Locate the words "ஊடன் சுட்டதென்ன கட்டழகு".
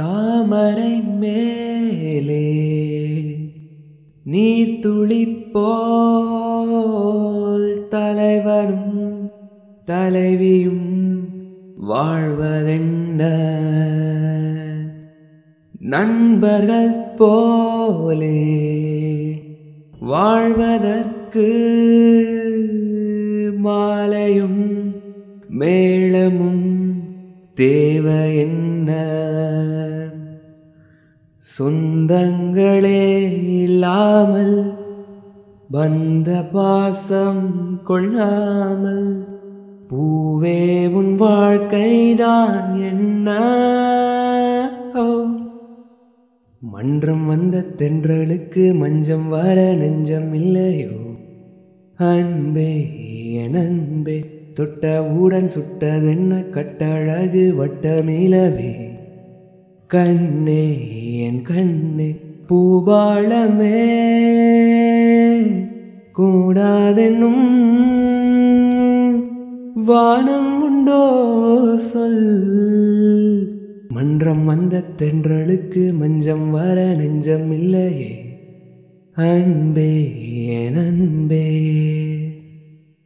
55.14-57.44